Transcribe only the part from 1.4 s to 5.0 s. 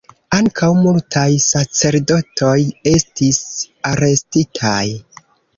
sacerdotoj estis arestitaj.